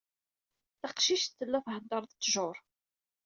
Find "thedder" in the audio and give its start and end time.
1.65-2.03